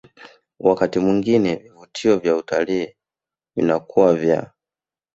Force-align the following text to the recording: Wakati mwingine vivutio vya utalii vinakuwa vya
Wakati 0.59 0.99
mwingine 0.99 1.55
vivutio 1.55 2.17
vya 2.19 2.35
utalii 2.35 2.95
vinakuwa 3.55 4.13
vya 4.13 4.51